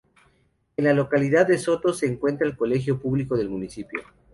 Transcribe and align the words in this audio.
En 0.77 0.85
la 0.85 0.93
localidad 0.93 1.45
de 1.45 1.59
Sotos 1.59 1.99
se 1.99 2.07
encuentra 2.07 2.47
el 2.47 2.57
colegio 2.57 2.99
público 2.99 3.37
del 3.37 3.49
municipio. 3.49 4.01